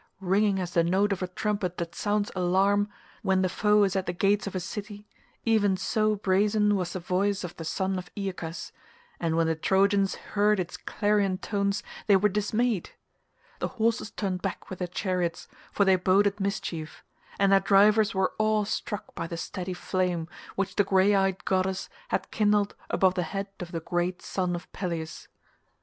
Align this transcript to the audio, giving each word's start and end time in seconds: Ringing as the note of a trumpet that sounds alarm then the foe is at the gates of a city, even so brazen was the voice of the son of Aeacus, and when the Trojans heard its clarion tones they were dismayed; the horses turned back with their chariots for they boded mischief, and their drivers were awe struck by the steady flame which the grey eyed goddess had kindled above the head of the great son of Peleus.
Ringing 0.19 0.59
as 0.59 0.73
the 0.73 0.83
note 0.83 1.11
of 1.13 1.21
a 1.21 1.27
trumpet 1.27 1.77
that 1.77 1.93
sounds 1.93 2.31
alarm 2.35 2.89
then 3.23 3.43
the 3.43 3.47
foe 3.49 3.83
is 3.83 3.95
at 3.95 4.07
the 4.07 4.13
gates 4.13 4.47
of 4.47 4.55
a 4.55 4.59
city, 4.59 5.07
even 5.45 5.77
so 5.77 6.15
brazen 6.15 6.75
was 6.75 6.93
the 6.93 6.99
voice 6.99 7.43
of 7.43 7.55
the 7.57 7.63
son 7.63 7.99
of 7.99 8.09
Aeacus, 8.15 8.71
and 9.19 9.37
when 9.37 9.45
the 9.45 9.53
Trojans 9.53 10.15
heard 10.33 10.59
its 10.59 10.75
clarion 10.75 11.37
tones 11.37 11.83
they 12.07 12.15
were 12.15 12.29
dismayed; 12.29 12.89
the 13.59 13.67
horses 13.77 14.09
turned 14.09 14.41
back 14.41 14.71
with 14.71 14.79
their 14.79 14.87
chariots 14.87 15.47
for 15.71 15.85
they 15.85 15.97
boded 15.97 16.39
mischief, 16.39 17.03
and 17.37 17.51
their 17.51 17.59
drivers 17.59 18.15
were 18.15 18.33
awe 18.39 18.63
struck 18.63 19.13
by 19.13 19.27
the 19.27 19.37
steady 19.37 19.75
flame 19.75 20.27
which 20.55 20.77
the 20.77 20.83
grey 20.83 21.13
eyed 21.13 21.45
goddess 21.45 21.89
had 22.07 22.31
kindled 22.31 22.73
above 22.89 23.13
the 23.13 23.21
head 23.21 23.49
of 23.59 23.71
the 23.71 23.79
great 23.79 24.19
son 24.19 24.55
of 24.55 24.71
Peleus. 24.73 25.27